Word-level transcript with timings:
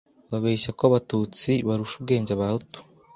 Babeshya 0.31 0.71
ko 0.77 0.81
abatutsi 0.89 1.51
barusha 1.67 1.95
ubwenge 1.99 2.31
abahutu, 2.33 2.77